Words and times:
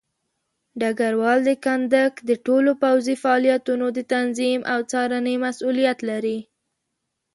ډګروال 0.79 1.39
د 1.47 1.49
کندک 1.65 2.13
د 2.29 2.31
ټولو 2.45 2.71
پوځي 2.83 3.15
فعالیتونو 3.23 3.85
د 3.97 3.99
تنظیم 4.13 4.59
او 4.73 4.79
څارنې 4.91 5.35
مسوولیت 5.45 5.99
لري. 6.09 6.37